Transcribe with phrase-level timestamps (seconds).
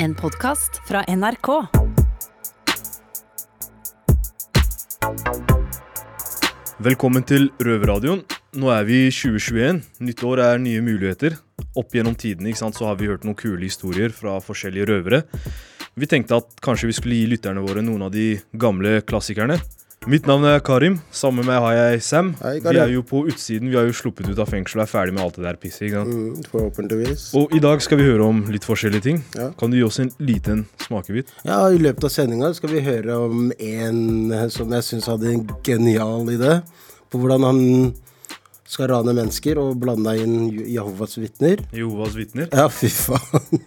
[0.00, 1.48] En podkast fra NRK.
[6.78, 8.22] Velkommen til Røverradioen.
[8.62, 9.80] Nå er vi i 2021.
[10.06, 11.34] Nytt år er nye muligheter.
[11.74, 15.24] Opp gjennom tidene har vi hørt noen kule historier fra forskjellige røvere.
[15.98, 19.58] Vi tenkte at kanskje vi skulle gi lytterne våre noen av de gamle klassikerne.
[20.06, 21.00] Mitt navn er Karim.
[21.10, 22.28] Sammen med meg har jeg Sam.
[22.38, 23.68] Hei, vi er jo på utsiden.
[23.68, 25.96] Vi har jo sluppet ut av fengsel og er ferdig med alt det der pisset.
[26.06, 27.24] Mm, forhåpentligvis.
[27.36, 29.18] Og i dag skal vi høre om litt forskjellige ting.
[29.36, 29.50] Ja.
[29.58, 31.32] Kan du gi oss en liten smakebit?
[31.48, 33.98] Ja, I løpet av sendinga skal vi høre om en
[34.32, 36.60] eh, som jeg syns hadde en genial idé.
[37.10, 37.60] På hvordan han
[38.68, 41.60] skal rane mennesker og blande inn Jehovas vitner.
[41.74, 42.48] Jehovas vitner.
[42.54, 43.66] Ja, fy faen.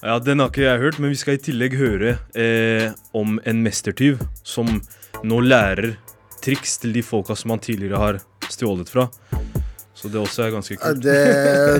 [0.00, 3.58] Ja, Den har ikke jeg hørt, men vi skal i tillegg høre eh, om en
[3.66, 4.78] mestertyv som
[5.24, 5.94] nå lærer
[6.44, 8.20] triks til de folka som han tidligere har
[8.50, 9.08] stjålet fra.
[10.00, 11.02] Så det også er ganske kult.
[11.04, 11.16] Det,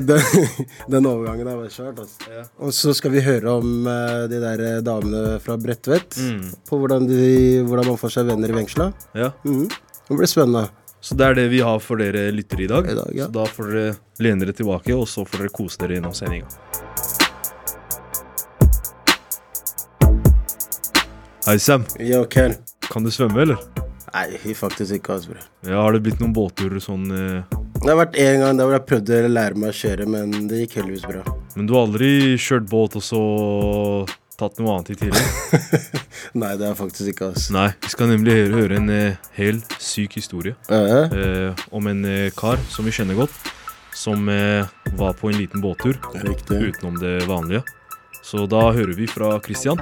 [0.05, 0.25] den,
[0.93, 2.03] den overgangen der var kjørt.
[2.03, 2.27] Altså.
[2.29, 2.43] Ja.
[2.61, 6.19] Og så skal vi høre om eh, de der eh, damene fra Bredtvet.
[6.21, 6.51] Mm.
[6.69, 7.31] På hvordan, de,
[7.65, 8.91] hvordan man får seg venner i fengsla.
[9.17, 9.31] Ja.
[9.49, 9.71] Mm.
[10.11, 10.67] Det blir spennende.
[11.01, 12.91] Så det er det vi har for dere lyttere i dag.
[12.93, 13.31] I dag, ja.
[13.31, 16.51] Så da får dere lene dere tilbake, og så får dere kose dere gjennom sendinga.
[21.47, 21.89] Hei, Sam.
[21.97, 22.59] Yo, Ken.
[22.91, 23.59] Kan du svømme, eller?
[24.11, 25.15] Nei, faktisk ikke.
[25.17, 25.43] Altså, bro.
[25.69, 28.75] Ja, Har det blitt noen båtturer sånn eh, Det har vært en gang der hvor
[28.75, 31.23] jeg prøvde å lære meg å kjøre, men det gikk heldigvis bra.
[31.55, 33.23] Men du har aldri kjørt båt og så
[34.41, 35.31] tatt noe annet i tillegg?
[36.41, 37.55] Nei, det er faktisk ikke, altså.
[37.55, 42.05] Nei, vi skal nemlig høre, høre en eh, hel syk historie Eh, eh, om en
[42.09, 43.37] eh, kar som vi kjenner godt,
[43.97, 44.65] som eh,
[44.99, 46.63] var på en liten båttur Riktig.
[46.73, 47.63] utenom det vanlige.
[48.25, 49.81] Så da hører vi fra Christian.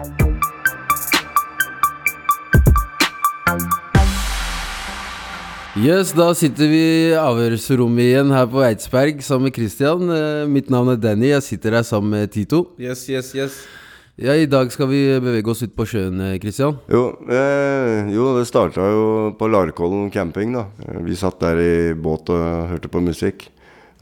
[5.79, 10.09] Yes, da sitter vi i avhørsrommet igjen her på Eidsberg sammen med Christian.
[10.11, 12.75] Eh, mitt navn er Danny, jeg sitter her sammen med Tito.
[12.83, 13.61] Yes, yes, yes.
[14.19, 16.83] Ja, I dag skal vi bevege oss ut på sjøen, eh, Christian.
[16.91, 20.67] Jo, eh, jo det starta jo på Larkollen camping, da.
[21.07, 22.43] Vi satt der i båt og
[22.73, 23.47] hørte på musikk.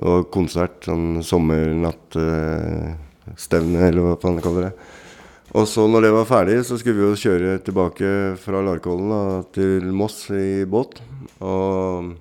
[0.01, 4.75] Og konsert, sånn sommernattstevne, eh, eller hva faen jeg kaller det.
[5.57, 9.43] Og så når det var ferdig, så skulle vi jo kjøre tilbake fra Larkollen da,
[9.53, 11.01] til Moss i båt.
[11.45, 12.15] Og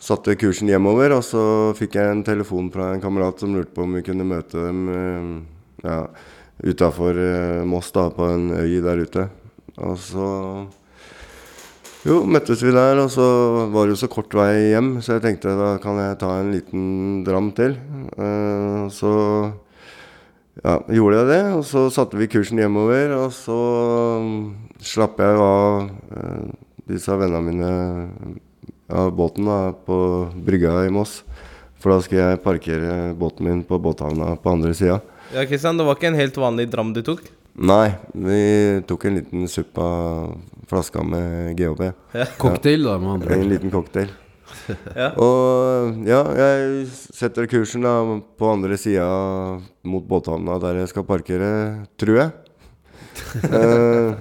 [0.00, 1.44] satte kursen hjemover, og så
[1.76, 4.82] fikk jeg en telefon fra en kamerat som lurte på om vi kunne møte dem
[4.94, 5.30] eh,
[5.84, 6.02] ja,
[6.64, 9.28] utafor eh, Moss, da, på en øy der ute.
[9.80, 10.28] Og så
[12.00, 13.24] jo, møttes vi der, og så
[13.74, 16.54] var det jo så kort vei hjem, så jeg tenkte da kan jeg ta en
[16.54, 16.84] liten
[17.26, 17.76] dram til.
[18.16, 19.12] Uh, så
[20.64, 23.60] ja, gjorde jeg det, og så satte vi kursen hjemover, og så
[24.80, 26.48] slapp jeg av eh,
[26.90, 27.72] disse vennene mine
[28.90, 29.96] av båten da, på
[30.34, 31.20] brygga i Moss.
[31.80, 34.98] For da skulle jeg parkere båten min på båthavna på andre sida.
[35.32, 37.22] Ja, Kristian, det var ikke en helt vanlig dram du tok?
[37.60, 38.40] Nei, vi
[38.88, 40.34] tok en liten supp av
[40.70, 41.82] flaska med GHB.
[42.38, 44.10] Cocktail, da, med andre En liten cocktail.
[44.98, 45.12] Ja.
[45.22, 47.92] Og ja, jeg setter kursen da
[48.38, 49.06] på andre sida
[49.86, 51.50] mot båthavna der jeg skal parkere,
[52.00, 52.34] tror jeg.
[53.46, 54.14] Eh,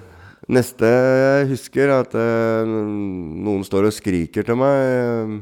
[0.50, 5.36] neste jeg husker, er at eh, noen står og skriker til meg eh,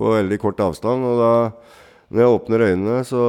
[0.00, 1.06] på veldig kort avstand.
[1.06, 1.32] Og da,
[2.10, 3.24] når jeg åpner øynene, så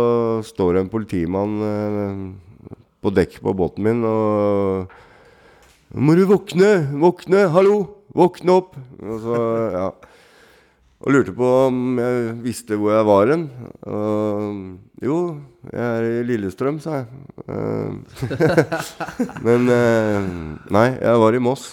[0.46, 4.92] står det en politimann eh, på dekk på båten min og
[5.92, 6.86] må du våkne!
[7.02, 7.50] Våkne!
[7.52, 7.82] Hallo!
[8.16, 8.78] Våkne opp!
[9.04, 9.40] Og så,
[9.74, 9.88] ja.
[11.02, 13.46] Og lurte på om jeg visste hvor jeg var hen.
[13.90, 15.18] Og jo,
[15.72, 17.08] jeg er i Lillestrøm, sa jeg.
[17.50, 18.20] Eh,
[19.48, 20.28] Men eh,
[20.70, 21.72] nei, jeg var i Moss.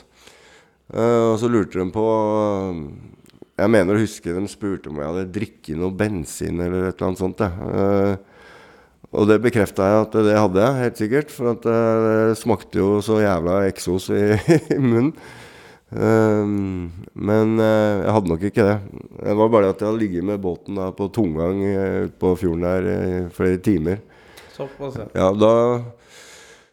[0.95, 2.07] Eh, og så lurte de på
[3.59, 7.11] Jeg mener å huske de spurte om jeg hadde drikket noe bensin eller et eller
[7.11, 7.45] annet sånt.
[7.45, 8.15] Eh,
[9.09, 11.37] og det bekrefta jeg at det hadde jeg, helt sikkert.
[11.37, 14.25] For det smakte jo så jævla eksos i,
[14.79, 15.13] i munnen.
[15.97, 18.79] Ehm, men eh, jeg hadde nok ikke det.
[19.23, 22.35] Det var bare at jeg hadde ligget med båten da, på tomgang uh, ute på
[22.41, 24.03] fjorden der i flere timer.
[24.53, 25.09] Såpass, ja.
[25.17, 25.53] Ja, da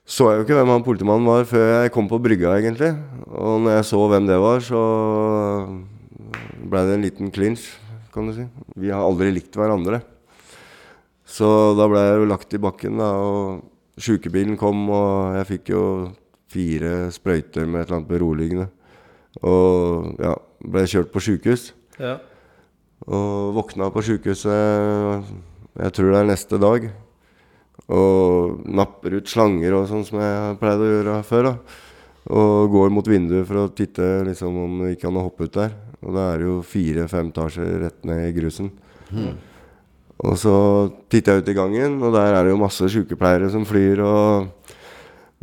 [0.05, 2.91] så jeg jo ikke hvem han politimannen var før jeg kom på brygga, egentlig.
[3.25, 4.81] Og når jeg så hvem det var, så
[6.61, 7.71] ble det en liten clinch,
[8.13, 8.45] kan du si.
[8.77, 10.03] Vi har aldri likt hverandre.
[11.25, 15.73] Så da ble jeg jo lagt i bakken, da, og sjukebilen kom, og jeg fikk
[15.73, 15.83] jo
[16.53, 18.69] fire sprøyter med et eller annet beroligende.
[19.43, 21.73] Og ja, ble kjørt på sjukehus.
[21.99, 22.19] ja.
[23.05, 25.25] Og våkna på sjukehuset,
[25.77, 26.87] jeg tror det er neste dag.
[27.91, 31.49] Og napper ut slanger og sånn som jeg pleide å gjøre før.
[31.51, 31.81] da.
[32.33, 35.75] Og går mot vinduet for å titte liksom, om det ikke kan hoppe ut der.
[36.01, 38.71] Og da er det jo fire-fem etasjer rett ned i grusen.
[40.25, 40.55] Og så
[41.11, 44.01] titter jeg ut i gangen, og der er det jo masse sykepleiere som flyr.
[44.01, 44.64] Og,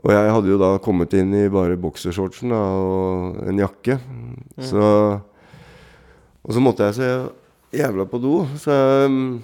[0.03, 3.99] og jeg hadde jo da kommet inn i bare boksershortsen da, og en jakke.
[4.59, 4.83] Så
[6.43, 7.09] Og så måtte jeg så
[7.73, 9.43] jævla på do, så jeg um,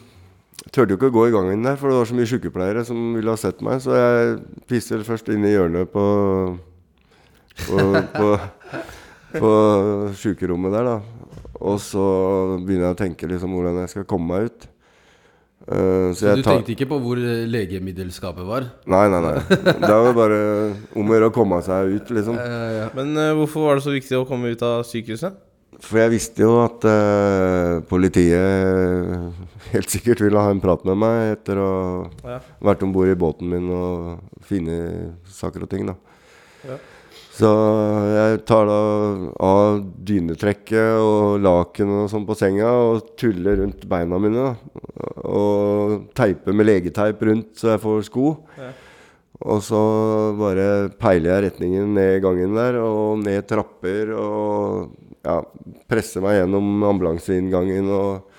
[0.74, 3.12] turte jo ikke å gå i gangen der, for det var så mye sykepleiere som
[3.14, 3.78] ville ha sett meg.
[3.84, 4.32] Så jeg
[4.66, 6.06] pisser først inn i hjørnet på
[7.58, 7.78] på,
[8.14, 8.26] på,
[9.38, 9.52] på
[10.18, 10.98] sykerommet der, da.
[11.58, 12.02] Og så
[12.62, 14.68] begynner jeg å tenke liksom hvordan jeg skal komme meg ut.
[15.68, 18.70] Eh, Så jeg du tenkte ikke på hvor eh, legemiddelskapet var?
[18.88, 19.34] Nei, nei, nei.
[19.52, 20.38] Det er jo bare
[20.96, 22.38] om å gjøre å komme seg ut, liksom.
[22.96, 25.36] Men uh, hvorfor var det så viktig å komme ut av sykehuset?
[25.84, 31.34] For jeg visste jo at uh, politiet helt sikkert ville ha en prat med meg
[31.36, 31.68] etter å
[32.24, 32.38] ha Ja.
[32.70, 34.78] vært om bord i båten min og finne
[35.28, 35.94] saker og ting, da.
[37.38, 37.48] Så
[38.10, 38.78] jeg tar da
[39.46, 39.76] av
[40.08, 44.48] dynetrekket og laken og sånn på senga og tuller rundt beina mine.
[44.48, 45.12] da.
[45.28, 48.32] Og teiper med legeteip rundt så jeg får sko.
[48.58, 48.72] Ja.
[49.46, 49.80] Og så
[50.34, 55.38] bare peiler jeg retningen ned gangen der og ned trapper og ja,
[55.86, 58.34] presser meg gjennom ambulanseinngangen og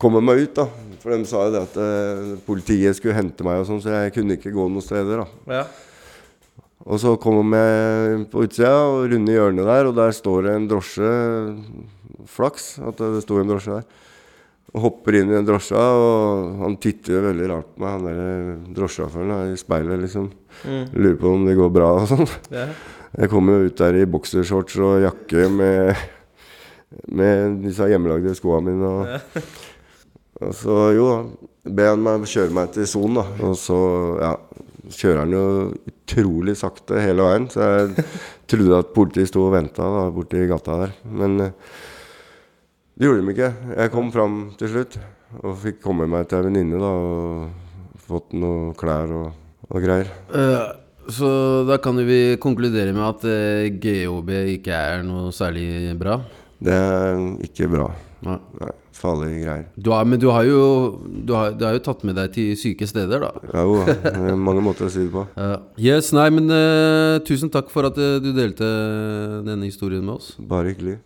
[0.00, 0.68] kommer meg ut, da.
[1.00, 4.14] For de sa jo det at eh, politiet skulle hente meg og sånn, så jeg
[4.18, 5.60] kunne ikke gå noen steder, da.
[5.62, 5.64] Ja.
[6.84, 10.66] Og så kommer vi på utsida og runder hjørnet der, og der står det en
[10.68, 11.12] drosje.
[12.28, 14.02] Flaks at det sto en drosje der.
[14.74, 18.74] Og hopper inn i den drosja, og han titter veldig rart på meg, han der
[18.74, 20.26] drosjesjåføren da, i speilet, liksom.
[20.64, 20.82] Mm.
[20.98, 22.26] Lurer på om det går bra og sånn.
[22.52, 22.66] Ja.
[23.14, 26.00] Jeg kommer jo ut der i boksershorts og jakke med,
[27.14, 28.90] med disse hjemmelagde skoene mine.
[28.90, 29.38] Og,
[30.42, 31.44] og så jo, da,
[31.78, 33.46] ber han meg kjøre meg til sonen, da.
[33.46, 33.78] Og så
[34.18, 34.34] ja,
[34.92, 35.46] kjører han jo
[35.90, 37.48] utrolig sakte hele veien.
[37.52, 38.06] Så jeg
[38.50, 40.94] trodde at politiet sto og venta borti gata der.
[41.08, 41.74] Men eh,
[42.94, 43.50] det gjorde de ikke.
[43.74, 44.98] Jeg kom fram til slutt
[45.42, 49.28] og fikk komme meg til ei venninne da, og fått noe klær og,
[49.70, 50.12] og greier.
[50.30, 50.70] Uh.
[51.10, 51.28] så
[51.68, 56.20] da kan vi konkludere med at eh, GHB ikke er noe særlig bra?
[56.64, 57.90] Det er ikke bra.
[58.24, 58.38] Nei.
[58.60, 58.72] Nei,
[59.04, 59.66] farlige greier.
[59.76, 60.60] Du har, men du har jo
[61.04, 63.32] du har, du har jo tatt med deg til syke steder, da.
[63.52, 65.26] Ja, jo, det er mange måter å si det på.
[65.36, 65.58] Ja.
[65.90, 68.68] yes, nei, men uh, tusen takk for at eh, du delte
[69.46, 70.34] denne historien med oss.
[70.40, 71.00] Bare hyggelig.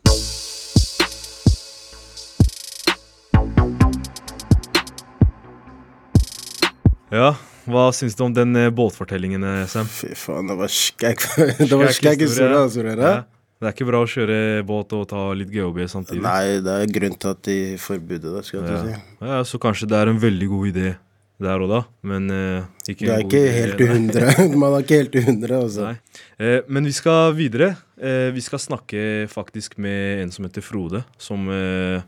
[7.08, 7.32] Ja,
[7.68, 9.88] hva syns du om den eh, båtfortellingen, eh, Sam?
[9.88, 11.24] Fy faen, det var skækk
[11.70, 12.84] Det var skækk historie, altså.
[12.84, 13.12] Røra.
[13.12, 13.37] Ja.
[13.58, 16.22] Det er ikke bra å kjøre båt og ta litt GHB samtidig.
[16.22, 18.82] Nei, det er grunn til at de forbudet det, skal jeg Ja.
[18.84, 19.00] si.
[19.26, 20.92] Ja, så kanskje det er en veldig god idé
[21.40, 24.30] der og da, men eh, ikke Det er ikke helt i hundre.
[24.62, 25.90] Man er ikke helt i hundre, altså.
[26.38, 27.76] Eh, men vi skal videre.
[27.98, 32.00] Eh, vi skal snakke faktisk med en som heter Frode, som eh,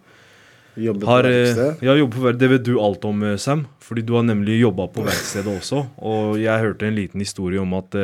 [0.79, 1.82] har, på eh, verksted.
[1.87, 3.67] ja, jobber på ver- Det vet du alt om, eh, Sam.
[3.82, 5.85] Fordi du har nemlig jobba på verkstedet også.
[5.99, 7.94] Og jeg hørte en liten historie om at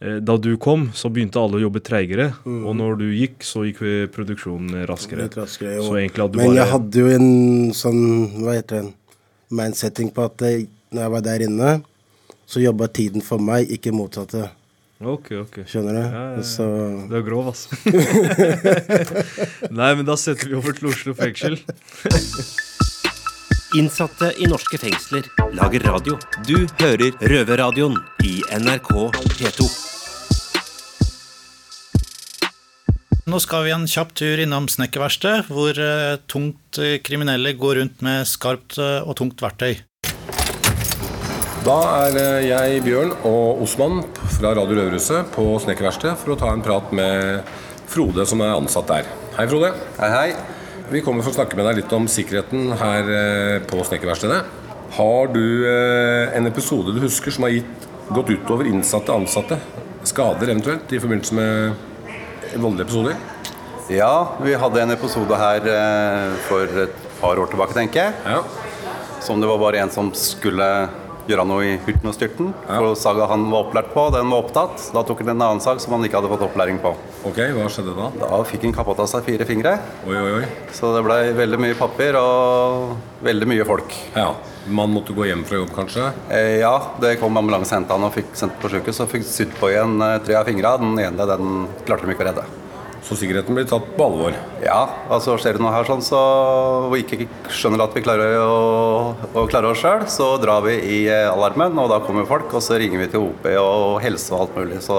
[0.00, 2.30] da du kom, så begynte alle å jobbe treigere.
[2.46, 2.62] Mm.
[2.64, 5.26] Og når du gikk, så gikk eh, produksjonen raskere.
[5.26, 5.76] Litt raskere.
[5.84, 7.28] Så egentlig at du Men bare jeg hadde jo en
[7.76, 8.00] sånn,
[8.40, 8.94] hva heter det,
[9.60, 10.54] mindsetting på at det,
[10.94, 11.74] når jeg var der inne,
[12.48, 14.48] så jobba tiden for meg, ikke motsatte.
[15.00, 15.62] Ok, ok.
[15.68, 16.00] Skjønner du?
[16.00, 17.06] Ja, ja, ja.
[17.08, 17.68] Du er grov, ass.
[19.80, 21.56] Nei, men da setter vi over til Oslo fengsel.
[23.80, 26.18] Innsatte i norske fengsler lager radio.
[26.48, 28.92] Du hører Røverradioen i NRK
[29.38, 29.89] P2.
[33.28, 38.00] Nå skal vi en kjapp tur innom snekkerverkstedet, hvor eh, tungt eh, kriminelle går rundt
[38.04, 39.74] med skarpt eh, og tungt verktøy.
[41.66, 44.00] Da er jeg, Bjørn og Osman
[44.38, 47.44] fra Radio Røverhuset på Snekkerverkstedet for å ta en prat med
[47.90, 49.10] Frode som er ansatt der.
[49.36, 49.74] Hei, Frode.
[49.98, 50.88] Hei, hei.
[50.88, 54.40] Vi kommer for å snakke med deg litt om sikkerheten her på Snekkerverkstedet.
[54.96, 57.86] Har du en episode du husker som har gitt,
[58.16, 59.60] gått utover innsatte ansatte?
[60.08, 61.89] Skader eventuelt i forbindelse med
[62.56, 63.16] voldelige episoder?
[63.90, 68.12] Ja, vi hadde en episode her eh, for et par år tilbake, tenker jeg.
[68.24, 68.42] Ja.
[69.20, 70.66] Som det var bare en som skulle
[71.32, 72.50] gjøre noe i hurten og styrten.
[72.66, 74.84] For saga han var opplært på, den var opptatt.
[74.94, 76.92] Da tok han en annen sag som han ikke hadde fått opplæring på.
[77.28, 78.08] Ok, hva skjedde da?
[78.22, 79.74] Da fikk han kappet av seg fire fingre.
[80.06, 80.46] Oi, oi, oi.
[80.76, 82.94] Så det ble veldig mye papir og
[83.26, 83.96] veldig mye folk.
[84.16, 84.32] Ja,
[84.70, 86.10] Man måtte gå hjem fra jobb, kanskje?
[86.36, 89.00] Eh, ja, det kom ambulanse og henta han og fikk sendt på sjukehus.
[89.00, 90.84] og fikk sydd på igjen eh, tre av fingrene.
[90.84, 92.44] Den ene den klarte de ikke å redde.
[93.06, 94.34] Så sikkerheten blir tatt på alvor.
[94.64, 94.80] Ja,
[95.10, 96.20] altså skjer det noe her sånn, så
[96.92, 100.98] vi ikke skjønner at vi klarer å, å klare oss sjøl, så drar vi i
[101.08, 104.44] eh, alarmen, og da kommer folk, og så ringer vi til OP og helse og
[104.44, 104.80] alt mulig.
[104.84, 104.96] Så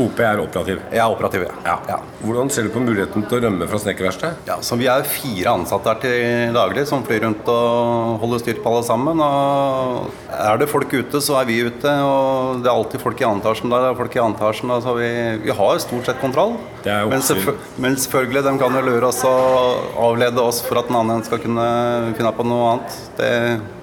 [0.00, 0.80] OP er operativ?
[0.94, 1.76] Ja, operativ, ja.
[1.90, 2.00] ja.
[2.24, 4.48] Hvordan ser du på muligheten til å rømme fra snekkerverkstedet?
[4.48, 8.60] Ja, så Vi er fire ansatte her til daglig som flyr rundt og holder styr
[8.64, 9.20] på alle sammen.
[9.20, 11.92] og Er det folk ute, så er vi ute.
[12.08, 13.84] og Det er alltid folk i andre etasjen der.
[13.84, 15.10] det er folk i andre etasjen, altså vi,
[15.44, 16.56] vi har stort sett kontroll.
[16.84, 17.22] Men,
[17.82, 21.42] men, selvfølgelig, de kan jo lure oss og avlede oss for at en annen skal
[21.42, 21.66] kunne
[22.18, 23.02] finne på noe annet.
[23.18, 23.34] Det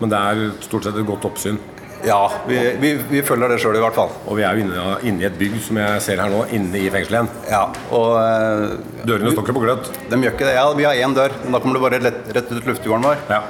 [0.01, 1.59] men det er stort sett et godt oppsyn?
[2.05, 4.13] Ja, vi, vi, vi følger det sjøl i hvert fall.
[4.25, 6.79] Og vi er jo inne, inne, i et bygg som jeg ser her nå, inne
[6.79, 7.29] i fengselet igjen.
[7.51, 9.91] Ja, og eh, Dørene står ikke på gløtt?
[10.09, 10.55] De gjør ikke det.
[10.57, 13.21] Ja, vi har én dør, men da kommer du bare rett, rett ut luftegården vår.
[13.29, 13.43] Ja.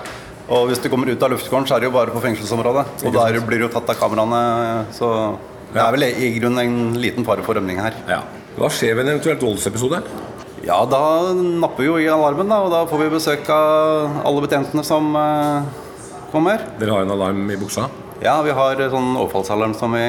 [0.52, 2.86] Og hvis du kommer ut av luftgården, så er det jo bare på fengselsområdet.
[3.08, 4.42] Og der blir du jo tatt av kameraene.
[4.98, 5.08] Så
[5.72, 7.96] det er vel i grunnen en liten fare for rømning her.
[8.10, 8.20] Ja.
[8.58, 10.02] Hva skjer ved en eventuelt voldsepisode?
[10.66, 14.84] Ja, da napper jo i alarmen, da, og da får vi besøk av alle betjentene
[14.86, 15.70] som eh,
[16.34, 16.68] kommer.
[16.78, 17.88] Dere har en alarm i buksa?
[18.22, 20.02] Ja, vi har sånn overfallsalarm som vi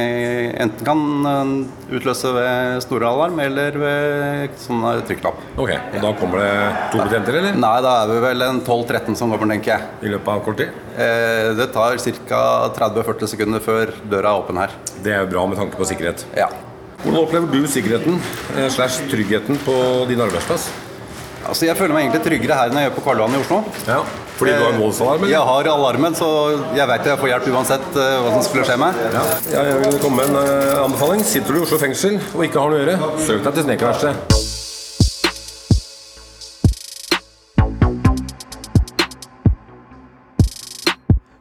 [0.61, 5.38] enten kan uh, utløse ved store alarm eller ved sånn trykklapp.
[5.56, 6.50] Ok, og Da kommer det
[6.92, 7.56] to betjenter, eller?
[7.56, 9.88] Nei, da er vi vel en 12-13 som kommer, tenker jeg.
[10.04, 10.76] I løpet av kort tid?
[10.92, 11.96] Eh, det tar
[12.28, 12.42] ca.
[12.76, 14.76] 30-40 sekunder før døra er åpen her.
[15.00, 16.26] Det er jo bra med tanke på sikkerhet.
[16.37, 16.50] Ja.
[17.02, 18.18] Hvordan opplever du sikkerheten
[18.54, 19.75] eh, slash tryggheten på
[20.06, 20.68] din arbeidsplass?
[21.42, 23.59] Altså, Jeg føler meg egentlig tryggere her enn jeg gjør på Karl Johan i Oslo.
[23.88, 23.97] Ja,
[24.38, 25.26] Fordi du har voldsalarm?
[25.26, 26.28] Jeg har alarmen, så
[26.78, 29.02] jeg vet jeg får hjelp uansett uh, hva som skulle skje meg.
[29.16, 29.25] Ja.
[29.50, 31.26] ja jeg vil komme med en anbefaling.
[31.26, 34.40] Sitter du i Oslo fengsel og ikke har noe å gjøre, søk deg til snekerverkstedet.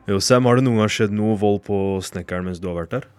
[0.10, 2.98] Jo, Sam, har det noen gang skjedd noe vold på snekkeren mens du har vært
[2.98, 3.12] der?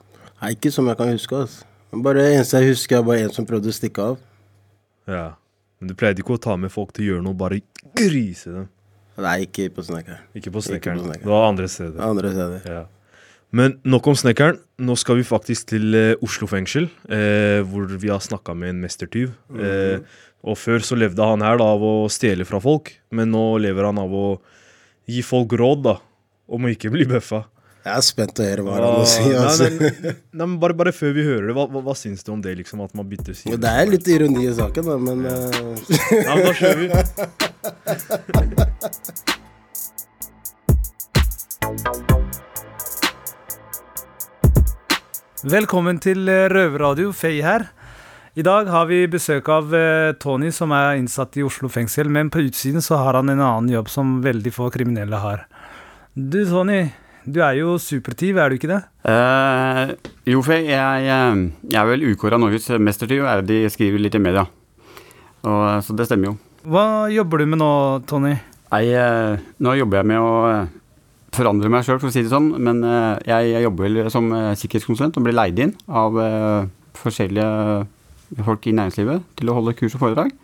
[0.42, 1.46] Nei, ikke som jeg kan huske.
[1.46, 1.70] altså.
[1.92, 4.20] Bare eneste jeg husker, er bare en som prøvde å stikke av.
[5.10, 5.32] Ja,
[5.82, 7.58] Men du pleide ikke å ta med folk til gjøre noe, bare
[7.98, 8.68] grise dem?
[9.18, 10.20] Nei, ikke på snekkeren.
[10.38, 11.02] Ikke på snekkeren.
[11.10, 11.98] Det var andre steder.
[12.06, 12.68] Andre steder.
[12.70, 12.84] Ja.
[13.52, 14.60] Men nok om snekkeren.
[14.80, 18.80] Nå skal vi faktisk til eh, Oslo fengsel, eh, hvor vi har snakka med en
[18.86, 19.34] mestertyv.
[19.52, 19.66] Mhm.
[19.66, 23.44] Eh, og før så levde han her da av å stjele fra folk, men nå
[23.62, 24.26] lever han av å
[25.06, 25.98] gi folk råd da,
[26.50, 27.44] om å ikke bli bøffa.
[27.82, 29.22] Jeg er spent å høre hva han har å si.
[29.34, 29.66] Altså.
[29.66, 32.30] Nei, nei, nei, men bare, bare, før vi hører det, hva, hva, hva syns du
[32.30, 32.54] om det?
[32.60, 33.58] liksom, At man bytter side?
[33.58, 35.32] Det er litt ironi i saken, da, men uh...
[36.28, 36.86] Ja, men da kjører vi.
[45.42, 47.66] Velkommen til eh, Røverradio, Fay her.
[48.38, 52.06] I dag har vi besøk av uh, Tony, som er innsatt i Oslo fengsel.
[52.14, 55.50] Men på utsiden så har han en annen jobb som veldig få kriminelle har.
[56.14, 56.92] Du Tony,
[57.24, 58.80] du er jo supertyv, er du ikke det?
[59.06, 59.94] Uh,
[60.26, 64.22] jo, for jeg, jeg, er vel ukåra Norges mestertyv, er det de skriver litt i
[64.22, 64.44] media.
[65.46, 66.34] Og, så det stemmer jo.
[66.66, 67.72] Hva jobber du med nå,
[68.10, 68.34] Tony?
[68.72, 70.34] Nei, uh, nå jobber jeg med å
[71.32, 72.52] forandre meg sjøl, for å si det sånn.
[72.58, 76.18] Men uh, jeg, jeg, jobber som sikkerhetskonsulent og blir leid inn av
[76.98, 80.34] forskjellige folk i næringslivet til å holde kurs og foredrag.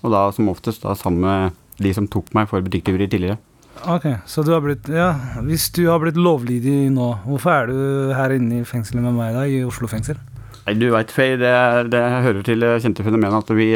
[0.00, 3.40] Og da som oftest da sammen med de som tok meg for butikktyveri tidligere.
[3.88, 5.12] Ok, så du har blitt Ja,
[5.46, 9.36] hvis du har blitt lovlydig nå, hvorfor er du her inne i fengselet med meg
[9.36, 10.18] da, i Oslo fengsel?
[10.66, 11.52] Nei, du veit, Faye, det,
[11.90, 13.70] det, hører til det kjente fenomenet at vi,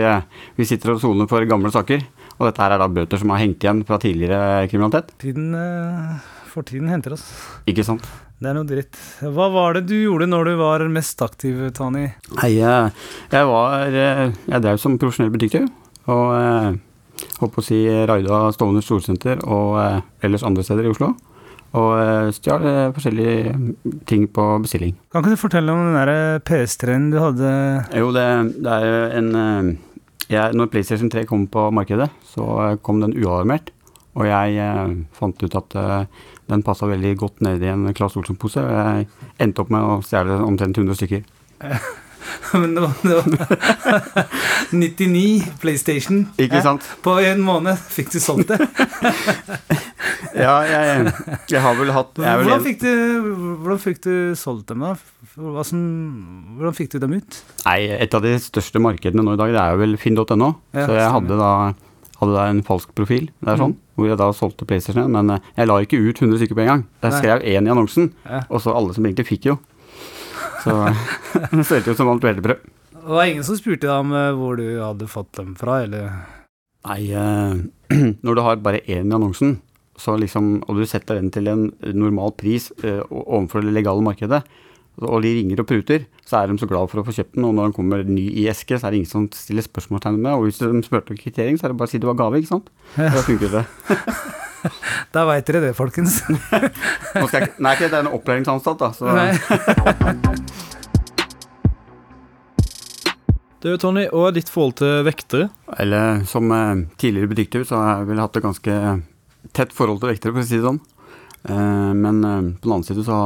[0.59, 2.05] vi sitter og soner for gamle saker.
[2.37, 5.15] Og dette her er da bøter som har hengt igjen fra tidligere kriminalitet.
[5.23, 5.57] Tiden,
[6.53, 7.25] Fortiden henter oss.
[7.71, 8.05] Ikke sant.
[8.39, 8.99] Det er noe dritt.
[9.25, 12.11] Hva var det du gjorde når du var mest aktiv, Tani?
[12.37, 12.93] Nei, jeg,
[13.33, 15.71] jeg var Jeg drev som profesjonell butikktyv.
[16.13, 16.29] Og
[17.41, 21.13] holdt på å si raida Stovner storsenter og eh, ellers andre steder i Oslo.
[21.75, 23.55] Og eh, stjal eh, forskjellige
[24.11, 24.95] ting på bestilling.
[25.11, 27.55] Kan ikke du fortelle om den der PS3-en du hadde?
[27.99, 28.27] Jo, det,
[28.63, 29.33] det er en
[30.25, 33.75] jeg, Når PlayStation 3 kom på markedet, så kom den ualarmert.
[34.15, 34.63] Og jeg
[35.13, 35.75] fant ut at
[36.49, 38.63] den passa veldig godt ned i en Claes Olsson-pose.
[38.63, 39.09] Og jeg
[39.43, 41.27] endte opp med å stjele omtrent 100 stykker.
[42.53, 44.27] Men det var, det var
[44.71, 46.25] 99 PlayStation.
[46.41, 46.87] Ikke sant?
[47.05, 48.61] På en måned fikk du solgt det.
[50.45, 51.13] ja, jeg,
[51.51, 52.93] jeg, har vel hatt hvordan, fikk du,
[53.63, 54.95] hvordan fikk du solgt dem, da?
[55.35, 57.41] Hvordan fikk du dem ut?
[57.65, 60.55] Nei, Et av de største markedene nå i dag, det er jo vel finn.no.
[60.75, 61.53] Ja, så jeg hadde da,
[62.21, 63.95] hadde da, en falsk profil det er sånn, mm.
[63.99, 65.11] hvor jeg da solgte PlayStation.
[65.13, 66.89] Men eh, jeg la ikke ut 100 stykker på en gang.
[67.05, 68.45] Jeg skrev én i annonsen, ja.
[68.49, 69.59] og så alle som egentlig fikk jo.
[70.65, 70.79] Så
[71.57, 72.71] det ser ut som alt hvetebrød.
[72.95, 76.15] Det var ingen som spurte deg om hvor du hadde fått dem fra, eller?
[76.89, 77.55] Nei, eh,
[78.25, 79.59] når du har bare én i annonsen,
[80.01, 84.43] så liksom, og du setter den til en normal pris eh, overfor det legale markedet,
[85.03, 87.45] og de ringer og pruter, så er de så glad for å få kjøpt den.
[87.49, 90.33] Og når den kommer ny i eske, så er det ingen som stiller spørsmålstegn med
[90.37, 92.39] Og hvis de spurte om kvittering, så er det bare å si det var gave,
[92.41, 92.71] ikke sant.
[92.97, 93.65] Da funker det.
[95.13, 96.23] Da veit dere det, folkens.
[96.31, 98.89] Nå skal jeg, ikke- nei, ikke det er en opplæringsanstalt, da.
[98.97, 100.35] Så Nei.
[103.65, 105.47] Du, Tony, er ditt forhold til vektere?
[105.81, 108.75] Eller som eh, tidligere butikktur, så har jeg vel hatt et ganske
[109.57, 110.81] tett forhold til vektere, for å si det sånn.
[111.49, 113.21] Eh, men eh, på den annen side så,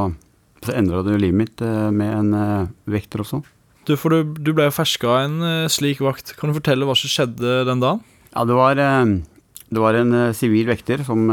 [0.65, 3.41] så endra det jo livet mitt eh, med en eh, vekter også.
[3.87, 6.35] Du, for du, du ble jo ferska av en eh, slik vakt.
[6.37, 8.03] Kan du fortelle hva som skjedde den dagen?
[8.33, 11.23] Ja, det var, det var en sivil vekter som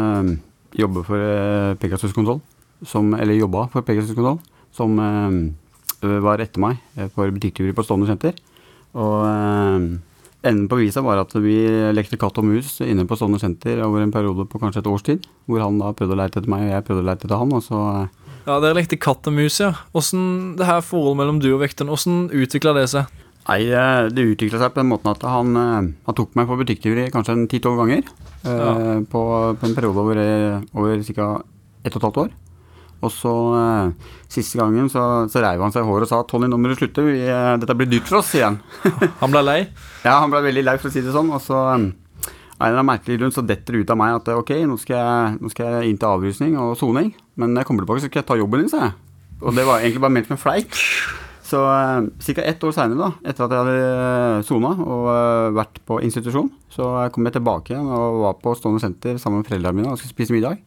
[0.77, 2.41] jobber for Pegasus Kontroll,
[2.89, 4.39] som, eller jobba for Pegasus Kontroll,
[4.73, 4.97] som
[6.25, 6.81] var etter meg
[7.13, 8.41] for butikktyveri på Stovner senter.
[8.97, 9.29] Og
[10.41, 11.59] enden på visa var at vi
[11.93, 15.05] lekte katt og mus inne på Stovner senter over en periode på kanskje et års
[15.05, 17.45] tid, hvor han da prøvde å leite etter meg, og jeg prøvde å leite etter
[17.45, 17.83] han, og så
[18.47, 19.73] Ja, Dere lekte katt og mus, ja.
[19.95, 23.11] Hvordan det her forholdet mellom du og vekteren, hvordan utvikla det seg?
[23.49, 26.59] Nei, eh, det utvikla seg på den måten at han, eh, han tok meg på
[26.63, 28.03] butikktyveri kanskje en ti-tolv ganger.
[28.47, 28.73] eh, Ja.
[29.11, 29.23] På,
[29.59, 30.17] på en periode over,
[30.75, 31.43] over ca.
[31.85, 32.31] ett og et halvt år.
[33.03, 33.91] Og så eh,
[34.33, 36.75] siste gangen så, så reiv han seg i håret og sa 'Tony, nå må du
[36.79, 37.03] slutte.
[37.05, 38.61] Vi, eh, dette blir dyrt for oss', sier han.
[39.21, 39.61] Han ble lei?
[40.05, 41.31] Ja, han ble veldig lei, for å si det sånn.
[41.35, 41.59] Og så
[42.57, 44.79] en eller annen merkelig grunn så detter det ut av meg at eh, ok, nå
[44.81, 47.11] skal jeg, nå skal jeg inn til avrusning og soning.
[47.37, 48.95] Men når jeg kommer tilbake, så skal jeg ta jobben din, sa jeg.
[49.43, 50.79] Og det var egentlig bare ment med fleik.
[51.47, 52.43] Så uh, ca.
[52.43, 57.29] ett år seinere, etter at jeg hadde sona og eh, vært på institusjon, så kom
[57.29, 60.35] jeg tilbake igjen og var på Stående senter sammen med foreldrene mine og skulle spise
[60.35, 60.59] middag.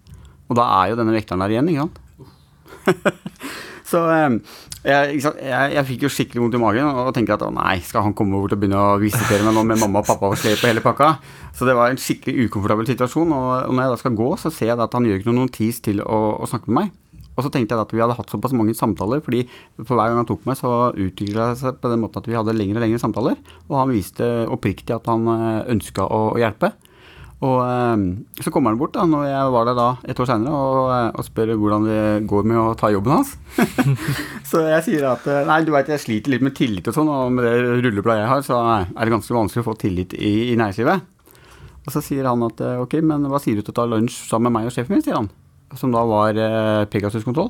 [0.47, 1.99] Og da er jo denne vekteren der igjen, ikke sant.
[3.89, 4.37] så eh,
[4.85, 8.05] jeg, jeg, jeg fikk jo skikkelig vondt i magen og tenkte at å nei, skal
[8.05, 10.39] han komme over til å begynne å visitere meg nå med mamma og pappa og
[10.39, 11.15] slep på hele pakka?
[11.57, 13.33] Så det var en skikkelig ukomfortabel situasjon.
[13.35, 15.81] Og, når jeg da skal gå, så ser jeg at han gjør ikke noen notis
[15.85, 16.97] til å, å snakke med meg.
[17.39, 19.45] Og så tenkte jeg at vi hadde hatt såpass mange samtaler, fordi
[19.77, 22.35] for hver gang han tok meg, så utvikla det seg på den måten at vi
[22.35, 23.39] hadde lengre og lengre samtaler.
[23.69, 25.27] Og han viste oppriktig at han
[25.71, 26.73] ønska å, å hjelpe.
[27.39, 28.01] Og eh,
[28.43, 31.11] så kommer han bort da, når jeg var der da et år seinere, og, eh,
[31.13, 33.37] og spør hvordan det går med å ta jobben hans.
[34.49, 37.11] så jeg sier at eh, nei, du veit jeg sliter litt med tillit og sånn,
[37.13, 37.55] og med det
[37.85, 41.07] rullebladet jeg har, så er det ganske vanskelig å få tillit i, i næringslivet.
[41.89, 44.19] Og så sier han at eh, ok, men hva sier du til å ta lunsj
[44.27, 45.31] sammen med meg og sjefen min, sier han.
[45.79, 47.49] Som da var eh, Pegasus Kontroll.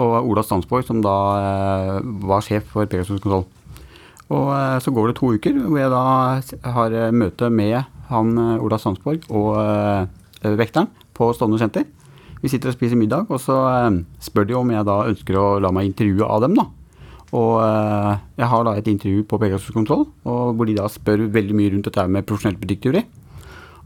[0.00, 1.96] Og Ola Stansborg, som da eh,
[2.28, 3.48] var sjef for Pegasus Kontroll.
[4.30, 6.02] Og eh, så går det to uker hvor jeg da
[6.76, 7.80] har eh, møte med
[8.12, 9.56] han eh, Ola Sandsborg og
[10.42, 11.86] vekteren på Stovner senter.
[12.42, 13.54] Vi sitter og spiser middag, og så
[14.18, 16.56] spør de om jeg da ønsker å la meg intervjue av dem.
[16.58, 16.64] da.
[17.38, 21.54] Og jeg har da et intervju på Pegasus Kontroll, og hvor de da spør veldig
[21.54, 23.04] mye rundt dette med profesjonell butikktyveri.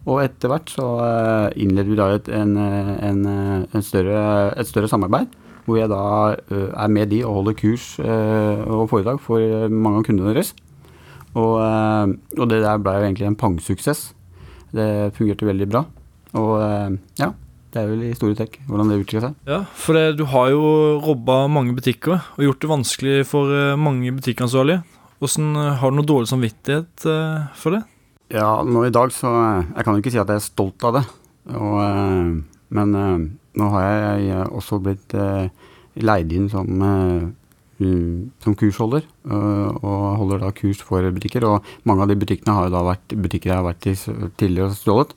[0.08, 0.88] Og etter hvert så
[1.52, 3.20] innleder vi da et, en, en,
[3.68, 4.24] en større,
[4.56, 5.28] et større samarbeid,
[5.66, 6.02] hvor jeg da
[6.36, 10.34] eh, er med de og holder kurs eh, og foredrag for eh, mange av kundene
[10.34, 10.54] deres.
[11.36, 14.06] Og, og det der ble jo egentlig en pangsuksess.
[14.72, 14.86] Det
[15.18, 15.82] fungerte veldig bra.
[16.40, 16.54] Og
[17.20, 17.28] ja,
[17.74, 19.34] det er vel i store trekk hvordan det utvikler seg.
[19.44, 20.62] Ja, for det, du har jo
[21.04, 24.80] robba mange butikker og gjort det vanskelig for mange butikkansvarlige.
[25.20, 27.04] Hvordan, har du noe dårlig samvittighet
[27.60, 27.82] for det?
[28.32, 30.96] Ja, nå i dag så Jeg kan jo ikke si at jeg er stolt av
[30.96, 31.04] det.
[31.52, 32.40] Og,
[32.80, 32.96] men
[33.56, 33.86] nå har
[34.20, 35.48] jeg, også blitt eh,
[36.04, 37.26] leid inn som, eh,
[38.44, 39.04] som kursholder.
[39.26, 41.44] eh, og holder da kurs for butikker.
[41.48, 43.96] Og mange av de butikkene har jo da vært butikker jeg har vært i
[44.36, 45.14] tidligere og stjålet.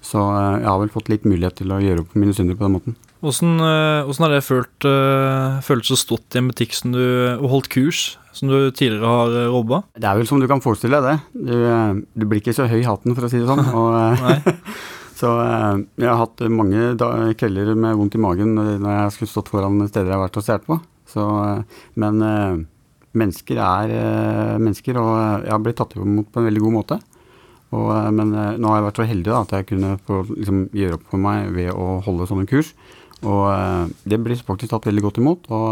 [0.00, 2.76] Så jeg har vel fått litt mulighet til å gjøre opp mine synder på den
[2.78, 2.94] måten.
[3.20, 4.86] Hvordan har det følt,
[5.60, 7.02] føltes å stått i en butikk som du,
[7.36, 9.82] og holdt kurs, som du tidligere har robba?
[9.92, 11.44] Det er vel som du kan forestille deg det.
[11.52, 13.60] Du, du blir ikke så høy i hatten, for å si det sånn.
[13.76, 13.92] Og,
[15.20, 16.94] så eh, jeg har hatt mange
[17.38, 20.46] kvelder med vondt i magen når jeg skulle stått foran steder jeg har vært og
[20.46, 20.78] stjålet på.
[21.10, 22.60] Så, eh, men eh,
[23.20, 23.92] mennesker er
[24.62, 25.12] mennesker, og
[25.44, 27.00] jeg har blitt tatt imot på en veldig god måte.
[27.74, 30.96] Og, men nå har jeg vært så heldig da, at jeg kunne få liksom, gjøre
[30.96, 32.72] opp for meg ved å holde sånne kurs.
[33.20, 35.50] Og det blir faktisk tatt veldig godt imot.
[35.54, 35.68] Og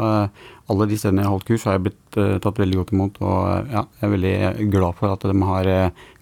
[0.71, 3.19] alle de stedene jeg har holdt kurs, har jeg blitt tatt veldig godt imot.
[3.23, 4.35] Og ja, jeg er veldig
[4.75, 5.71] glad for at de har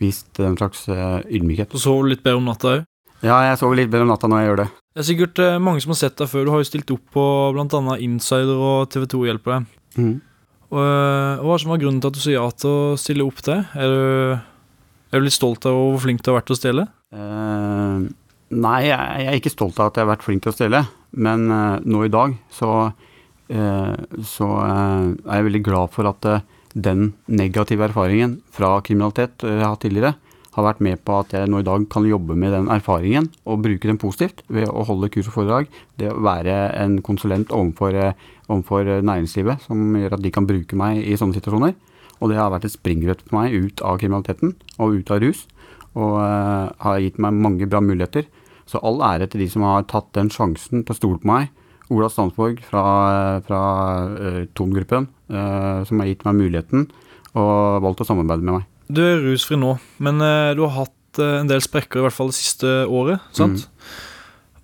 [0.00, 1.76] vist en slags ydmykhet.
[1.76, 2.86] Du sov litt bedre om natta òg?
[3.24, 4.66] Ja, jeg sover litt bedre om natta når jeg gjør det.
[4.96, 6.44] Det er sikkert eh, mange som har sett deg før.
[6.46, 7.24] Du har jo stilt opp på
[7.56, 7.96] bl.a.
[8.04, 9.70] Insider og TV2 hjelper deg.
[9.96, 10.12] Mm.
[10.66, 13.42] Og, eh, hva som var grunnen til at du sier ja til å stille opp
[13.44, 13.64] til?
[13.76, 14.38] Er du,
[15.12, 16.86] er du litt stolt av hvor flink du har vært til å stjele?
[17.16, 18.08] Uh,
[18.50, 20.82] nei, jeg, jeg er ikke stolt av at jeg har vært flink til å stjele.
[21.16, 23.94] Men uh, nå i dag så, uh,
[24.26, 26.44] så eh, er jeg veldig glad for at eh,
[26.76, 30.14] den negative erfaringen fra kriminalitet eh, jeg har hatt tidligere,
[30.56, 33.60] har vært med på at jeg nå i dag kan jobbe med den erfaringen og
[33.64, 35.68] bruke den positivt ved å holde kurs og foredrag.
[36.00, 38.16] Det å være en konsulent overfor, eh,
[38.48, 41.76] overfor næringslivet som gjør at de kan bruke meg i sånne situasjoner.
[42.20, 45.44] Og det har vært et springbrett for meg ut av kriminaliteten og ut av rus.
[45.96, 48.26] Og uh, har gitt meg mange bra muligheter.
[48.68, 51.52] Så all ære til de som har tatt den sjansen til å stole på meg.
[51.92, 52.84] Ola Stansborg fra,
[53.46, 53.60] fra
[54.10, 56.88] uh, Ton-gruppen, eh, som har gitt meg muligheten
[57.36, 58.64] og valgt å samarbeide med meg.
[58.88, 62.14] Du er rusfri nå, men uh, du har hatt uh, en del sprekker, i hvert
[62.14, 63.24] fall det siste året.
[63.34, 63.66] sant?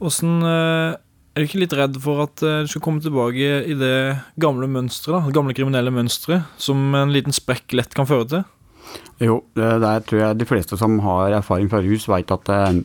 [0.02, 0.94] Åssen uh,
[1.32, 4.66] Er du ikke litt redd for at eh, du skal komme tilbake i det gamle
[4.68, 8.42] mønsteret, det gamle kriminelle mønsteret, som en liten sprekk lett kan føre til?
[9.22, 12.82] Jo, der tror jeg de fleste som har erfaring fra rus, veit at eh,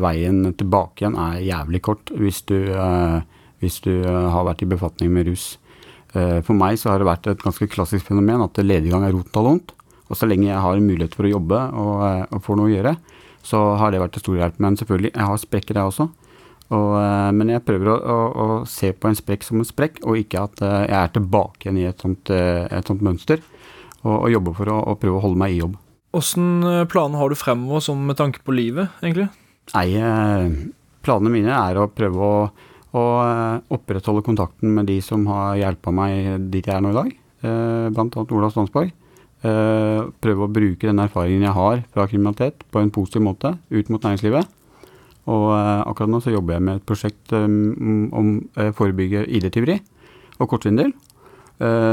[0.00, 3.20] veien tilbake igjen er jævlig kort hvis du, eh,
[3.62, 5.54] hvis du eh, har vært i befatning med rus.
[6.14, 9.40] Eh, for meg så har det vært et ganske klassisk fenomen at lediggang er roten
[9.40, 9.73] av vondt.
[10.10, 12.74] Og så lenge jeg har mulighet for å jobbe og, eh, og får noe å
[12.74, 12.92] gjøre,
[13.44, 14.60] så har det vært til stor hjelp.
[14.60, 16.08] Men selvfølgelig, jeg har sprekker jeg også.
[16.74, 20.02] Og, eh, men jeg prøver å, å, å se på en sprekk som en sprekk,
[20.04, 23.40] og ikke at eh, jeg er tilbake igjen i et sånt, et sånt mønster.
[24.04, 25.78] Og, og jobber for å, prøve å holde meg i jobb.
[26.14, 26.62] Åssen
[26.92, 29.30] planer har du fremover sånn med tanke på livet, egentlig?
[29.72, 29.96] Nei,
[31.02, 32.34] planene mine er å prøve å,
[32.94, 33.04] å
[33.72, 37.08] opprettholde kontakten med de som har hjelpa meg dit jeg er nå i dag.
[37.96, 38.92] Blant annet Ola Stansborg.
[39.44, 43.90] Eh, Prøve å bruke den erfaringen jeg har fra kriminalitet på en positiv måte ut
[43.92, 44.48] mot næringslivet.
[45.28, 49.80] Og eh, akkurat nå så jobber jeg med et prosjekt eh, om å forebygge ID-tyveri
[50.40, 50.94] og kortsvindel.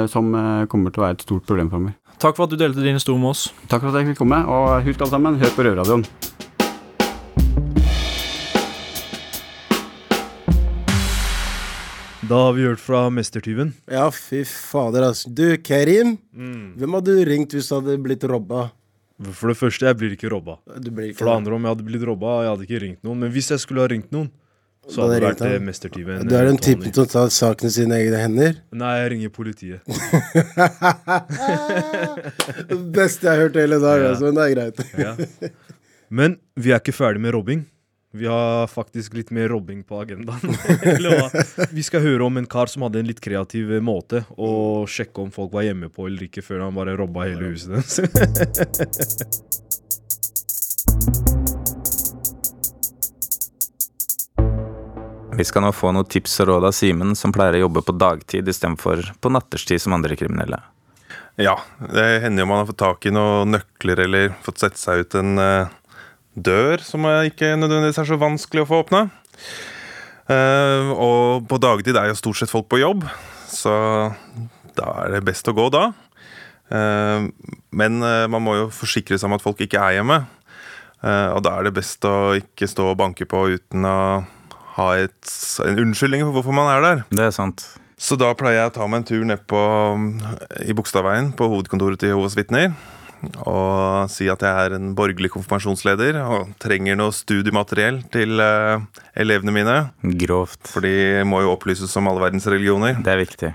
[0.09, 0.31] Som
[0.73, 1.93] kommer til å være et stort problem framover.
[2.17, 3.43] Takk for at du delte din historie med oss.
[3.69, 6.07] Takk for at jeg fikk komme, og husk alle sammen, hør på Røverradioen.
[12.31, 13.73] Da har vi hørt fra Mestertyven.
[13.91, 15.27] Ja, fy fader, altså.
[15.35, 16.13] Du, Kerim.
[16.31, 16.77] Mm.
[16.79, 18.69] Hvem hadde du ringt hvis du hadde blitt robba?
[19.35, 20.55] For det første, jeg blir ikke robba.
[20.81, 21.39] Du blir ikke For det det.
[21.41, 23.19] andre, om jeg hadde blitt robba, jeg hadde ikke ringt noen.
[23.25, 24.29] Men hvis jeg skulle ha ringt noen,
[24.89, 25.57] så hadde det vært eh.
[25.61, 26.23] Mestertyven.
[26.31, 28.55] Du er den typen som tar saken i sine egne hender?
[28.73, 29.83] Nei, jeg ringer politiet.
[32.71, 34.07] Det beste jeg har hørt hele dag, Ja.
[34.13, 34.77] altså, men det er greit.
[34.97, 35.13] Ja.
[36.09, 37.61] Men vi er ikke ferdig med robbing.
[38.13, 40.39] Vi har faktisk litt mer robbing på agendaen.
[41.71, 45.23] Vi skal høre om en kar som hadde en litt kreativ eh, måte å sjekke
[45.23, 47.95] om folk var hjemme på eller ikke, før han bare robba hele huset deres.
[55.39, 57.95] Vi skal nå få noen tips og råd av Simen, som pleier å jobbe på
[57.95, 60.59] dagtid istedenfor på natterstid som andre kriminelle.
[61.39, 65.05] Ja, det hender jo man har fått tak i noen nøkler eller fått sette seg
[65.05, 65.71] ut en eh,
[66.35, 69.05] dør som ikke nødvendigvis er så vanskelig å få åpna.
[70.31, 73.05] Eh, og på dagtid er jo stort sett folk på jobb,
[73.51, 73.73] så
[74.77, 75.89] da er det best å gå da.
[76.71, 77.25] Eh,
[77.75, 80.23] men eh, man må jo forsikre seg om at folk ikke er hjemme.
[81.01, 84.21] Og da er det best å ikke stå og banke på uten å
[84.75, 85.31] ha et,
[85.65, 87.01] en unnskyldning for hvorfor man er der.
[87.09, 87.63] Det er sant.
[87.97, 89.61] Så da pleier jeg å ta meg en tur ned på,
[90.61, 92.69] i Bogstadveien, på hovedkontoret til Jehovas vitner.
[93.45, 98.85] Og si at jeg er en borgerlig konfirmasjonsleder og trenger noe studiemateriell til eh,
[99.21, 99.75] elevene mine.
[100.23, 100.63] Grovt.
[100.71, 102.97] For de må jo opplyses om alle verdens religioner.
[103.01, 103.51] Det er viktig.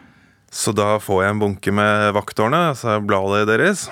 [0.52, 3.88] Så da får jeg en bunke med vaktårene, altså bladet deres.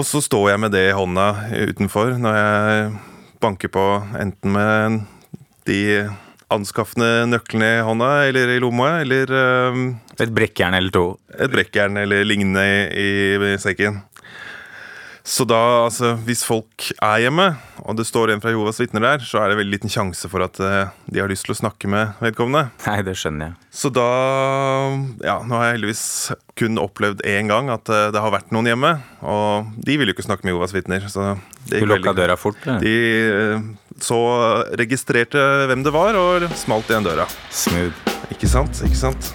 [0.00, 1.28] Og så står jeg med det i hånda
[1.68, 2.90] utenfor når jeg
[3.40, 3.86] banker på
[4.20, 5.00] enten med
[5.68, 5.80] de
[6.50, 9.82] anskaffende nøklene i hånda eller i lomma, eller eh,
[10.20, 11.04] Et brekkjern eller to.
[11.38, 13.10] Et brekkjern eller lignende i,
[13.52, 14.02] i sekken.
[15.30, 17.52] Så da, altså, hvis folk er hjemme,
[17.84, 20.42] og det står en fra Jehovas vitner der, så er det veldig liten sjanse for
[20.42, 22.72] at eh, de har lyst til å snakke med vedkommende.
[22.88, 23.58] Nei, det skjønner jeg.
[23.70, 24.08] Så da
[25.22, 26.02] Ja, nå har jeg heldigvis
[26.58, 28.94] kun opplevd én gang at eh, det har vært noen hjemme.
[29.22, 31.06] Og de vil jo ikke snakke med Jehovas vitner.
[31.12, 31.36] Så
[31.70, 32.82] det Du lukka døra fort, eller?
[32.82, 32.96] De
[33.30, 33.68] eh,
[34.02, 34.18] så
[34.80, 35.38] registrerte
[35.70, 37.28] hvem det var, og smalt igjen døra.
[37.54, 38.16] Smooth.
[38.34, 38.82] Ikke sant?
[38.86, 39.34] Ikke sant?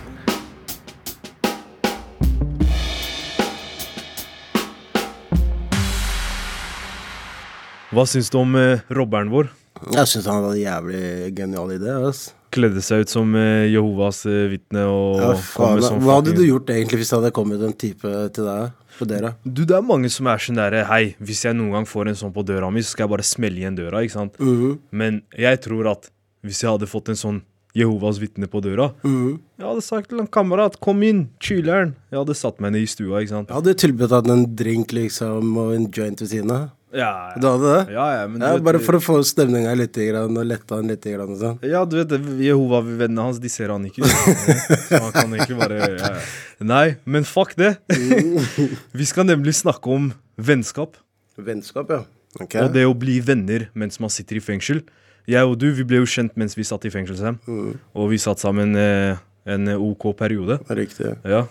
[7.95, 9.49] Hva syns du om eh, robberen vår?
[9.93, 11.93] Jeg syns han hadde en jævlig genial idé.
[12.09, 12.33] ass.
[12.55, 16.17] Kledde seg ut som eh, Jehovas eh, vitne og Ja, kom faen, med sånn hva
[16.19, 19.33] hadde fucking- du gjort egentlig hvis det hadde kommet en type til deg på dere?
[19.43, 22.15] Du, det er mange som er sånn derre Hei, hvis jeg noen gang får en
[22.21, 24.39] sånn på døra mi, så skal jeg bare smelle igjen døra, ikke sant?
[24.39, 24.77] Mhm.
[24.91, 26.07] Men jeg tror at
[26.45, 27.41] hvis jeg hadde fått en sånn
[27.75, 29.39] Jehovas vitne på døra Mhm.
[29.59, 31.93] Jeg hadde sagt til en kamerat 'kom inn, chiller'n'.
[32.11, 33.47] Jeg hadde satt meg ned i stua, ikke sant.
[33.49, 36.69] Jeg hadde tilbudt han en drink liksom, og en joint ved siden av.
[36.93, 37.93] Ja, Du hadde det?
[37.95, 40.87] Ja, ja, men ja, vet- bare for å få stemninga litt grann, og lette han
[40.87, 41.03] litt.
[41.03, 41.57] Grann, og sånn.
[41.65, 44.05] Ja, du vet Jehova-vennene hans, de ser han ikke.
[44.89, 46.11] Så han kan egentlig bare ja.
[46.63, 47.73] Nei, men fuck det.
[48.99, 50.95] Vi skal nemlig snakke om vennskap.
[51.35, 52.03] Vennskap, ja.
[52.39, 52.61] Okay.
[52.63, 54.81] Og det å bli venner mens man sitter i fengsel.
[55.27, 57.39] Jeg og du vi ble jo kjent mens vi satt i fengsel, Sam.
[57.49, 57.75] Mm.
[57.97, 59.17] Og vi satt sammen eh,
[59.49, 60.59] en OK periode.
[60.69, 61.15] Riktig.
[61.25, 61.45] Ja.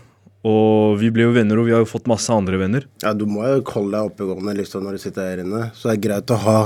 [0.44, 2.84] Og vi ble jo venner, og vi har jo fått masse andre venner.
[3.02, 5.70] Ja, du må jo holde deg oppegående liksom, når du sitter her inne.
[5.72, 6.58] Så det er greit å ha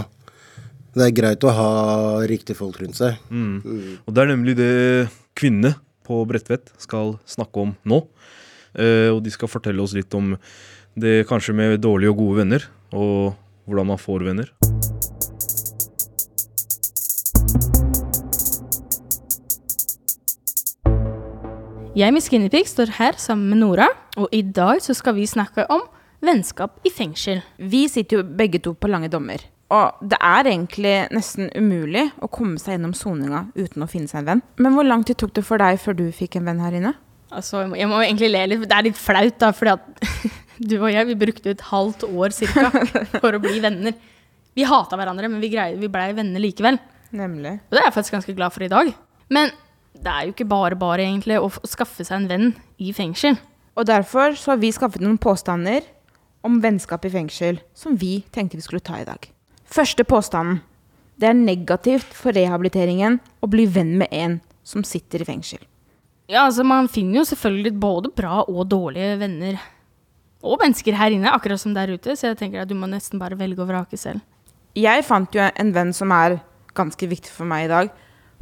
[0.98, 1.70] Det er greit å ha
[2.26, 3.20] riktige folk rundt seg.
[3.30, 3.60] Mm.
[3.62, 3.92] Mm.
[4.02, 4.72] Og det er nemlig det
[5.38, 5.76] kvinnene
[6.08, 8.00] på Bredtvet skal snakke om nå.
[8.74, 10.34] Eh, og de skal fortelle oss litt om
[10.98, 13.36] det kanskje med dårlige og gode venner, og
[13.68, 14.50] hvordan man får venner.
[21.98, 23.88] Jeg, med Skinnypig står her sammen med Nora,
[24.20, 25.80] og i dag så skal vi snakke om
[26.22, 27.40] vennskap i fengsel.
[27.58, 29.42] Vi sitter jo begge to på lange dommer.
[29.74, 34.22] Og det er egentlig nesten umulig å komme seg gjennom soninga uten å finne seg
[34.22, 34.44] en venn.
[34.62, 36.94] Men hvor lang tid tok det for deg før du fikk en venn her inne?
[37.34, 38.68] Altså, jeg må- egentlig le litt.
[38.68, 39.84] Det er litt flaut, da, fordi at
[40.70, 42.70] du og jeg vi brukte et halvt år cirka
[43.18, 43.98] for å bli venner.
[44.56, 46.78] Vi hata hverandre, men vi, greide, vi blei venner likevel.
[47.12, 47.58] Nemlig.
[47.68, 48.94] Og det er jeg faktisk ganske glad for i dag.
[49.34, 49.50] Men
[50.04, 53.38] det er jo ikke bare bare egentlig å, skaffe seg en venn i fengsel.
[53.78, 55.86] Og derfor så har vi skaffet noen påstander
[56.46, 59.28] om vennskap i fengsel som vi tenkte vi skulle ta i dag.
[59.68, 60.62] Første påstanden.
[61.18, 65.60] Det er negativt for rehabiliteringen å bli venn med en som sitter i fengsel.
[66.28, 69.58] Ja, altså Man finner jo selvfølgelig både bra og dårlige venner
[70.44, 73.18] og mennesker her inne, akkurat som der ute, så jeg tenker at du må nesten
[73.18, 74.22] bare velge og vrake selv.
[74.78, 76.36] Jeg fant jo en venn som er
[76.78, 77.90] ganske viktig for meg i dag.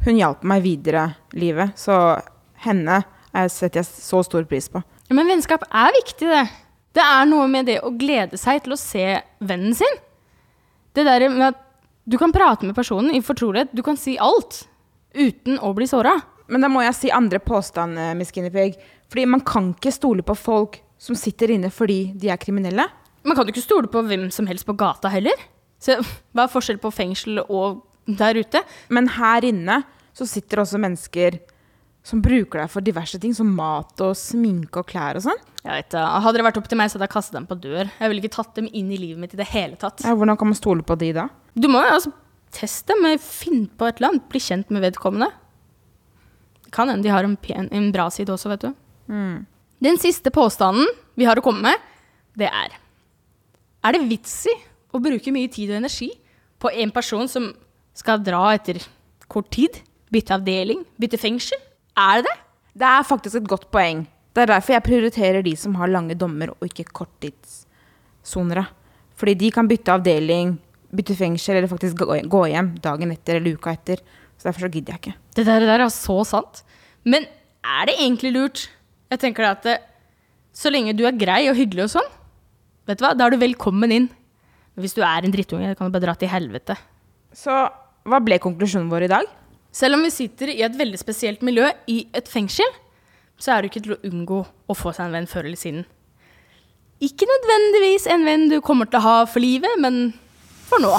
[0.05, 2.21] Hun hjalp meg videre i livet, så
[2.63, 4.83] henne er- setter jeg så stor pris på.
[5.09, 6.49] Men vennskap er viktig, det.
[6.93, 9.97] Det er noe med det å glede seg til å se vennen sin.
[10.93, 11.59] Det der med at
[12.07, 14.65] du kan prate med personen i fortrolighet, du kan si alt
[15.13, 16.15] uten å bli såra.
[16.47, 18.75] Men da må jeg si andre påstand, eh, Miss Guinevere.
[19.09, 22.87] Fordi man kan ikke stole på folk som sitter inne fordi de er kriminelle.
[23.23, 25.33] Man kan jo ikke stole på hvem som helst på gata heller.
[25.79, 25.97] Så
[26.33, 28.63] hva er forskjell på fengsel og der ute?
[28.93, 29.81] Men her inne
[30.17, 31.39] så sitter også mennesker
[32.07, 35.41] som bruker deg for diverse ting, som mat og sminke og klær og sånn.
[35.65, 35.97] Jeg vet.
[35.97, 37.89] Hadde det vært opp til meg, så hadde jeg kastet dem på dør.
[37.99, 40.05] Jeg ville ikke tatt dem inn i livet mitt i det hele tatt.
[40.07, 41.27] Ja, hvordan kan man stole på de da?
[41.57, 42.13] Du må jo altså
[42.55, 45.27] teste dem, finne på et eller annet, bli kjent med vedkommende.
[46.63, 48.71] Det kan hende de har en, pen, en bra side også, vet du.
[49.11, 49.43] Mm.
[49.83, 50.87] Den siste påstanden
[51.19, 51.83] vi har å komme med,
[52.37, 52.75] det er
[53.83, 54.55] Er det vits i
[54.95, 56.09] å bruke mye tid og energi
[56.61, 57.51] på en person som
[57.97, 58.79] skal dra etter
[59.31, 59.81] kort tid?
[60.13, 60.83] Bytte avdeling?
[60.99, 61.59] Bytte fengsel?
[61.97, 62.37] Er det det?
[62.77, 64.05] Det er faktisk et godt poeng.
[64.35, 68.67] Det er derfor jeg prioriterer de som har lange dommer, og ikke korttidssonere.
[69.17, 70.53] Fordi de kan bytte avdeling,
[70.93, 74.03] bytte fengsel, eller faktisk gå hjem dagen etter eller uka etter.
[74.37, 75.15] Så derfor så gidder jeg ikke.
[75.33, 76.61] Det der, det der er så sant.
[77.01, 77.25] Men
[77.65, 78.67] er det egentlig lurt?
[79.09, 79.79] Jeg tenker at det,
[80.53, 82.13] så lenge du er grei og hyggelig og sånn,
[82.87, 84.07] vet du hva, da er du velkommen inn.
[84.75, 86.77] Men hvis du er en drittunge, kan du bare dra til helvete.
[87.33, 87.57] Så
[88.07, 89.27] hva ble konklusjonen vår i dag?
[89.75, 92.69] Selv om vi sitter i et veldig spesielt miljø i et fengsel,
[93.37, 95.83] så er det ikke til å unngå å få seg en venn før eller siden.
[97.03, 100.15] Ikke nødvendigvis en venn du kommer til å ha for livet, men
[100.69, 100.95] for nå.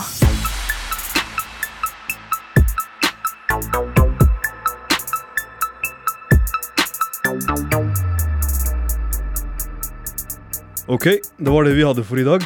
[10.88, 12.44] Ok, det var det vi hadde for i dag.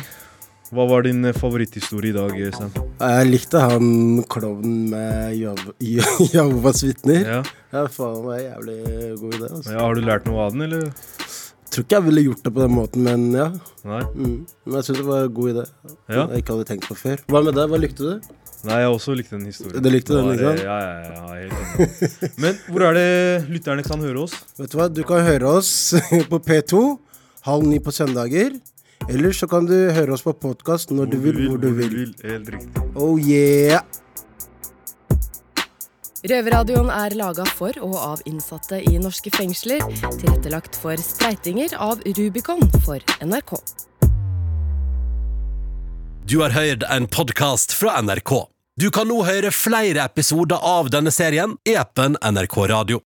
[0.73, 2.92] Hva var din favoritthistorie i dag, Sam?
[3.03, 3.87] Jeg likte han
[4.31, 5.35] klovnen med
[6.35, 7.25] Jehovas vitner.
[7.27, 7.41] Ja.
[7.75, 8.77] ja, faen, en jævlig
[9.19, 9.49] god idé.
[9.49, 9.73] Altså.
[9.73, 10.91] Ja, har du lært noe av den, eller?
[11.73, 13.49] Tror ikke jeg ville gjort det på den måten, men ja.
[13.89, 14.03] Nei.
[14.13, 14.39] Mm.
[14.67, 15.67] Men jeg syns det var en god idé.
[16.13, 16.23] Ja.
[16.23, 17.23] Jeg ikke hadde tenkt på før.
[17.33, 17.71] Hva med deg?
[17.73, 18.33] Hva likte du?
[18.69, 19.83] Nei, jeg også likte den historien.
[19.83, 20.61] Du likte den, ikke sant?
[20.63, 22.37] Ja, ja, ja, ja, helt.
[22.45, 23.09] Men hvor er det
[23.51, 24.37] lytterne kan høre oss?
[24.61, 25.73] Vet du hva, du kan høre oss
[26.31, 26.83] på P2
[27.49, 28.55] halv ni på søndager.
[29.09, 32.15] Eller så kan du høre oss på podkast når du vil, hvor du vil.
[32.23, 32.85] Helt riktig.
[32.95, 33.83] Oh yeah!
[36.23, 39.83] Røverradioen er laga for og av innsatte i norske fengsler.
[40.21, 43.57] Tilrettelagt for streitinger av Rubicon for NRK.
[46.31, 48.37] Du har hørt en podkast fra NRK.
[48.79, 53.03] Du kan nå høre flere episoder av denne serien i appen NRK Radio.